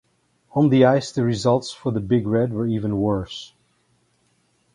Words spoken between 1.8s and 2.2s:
the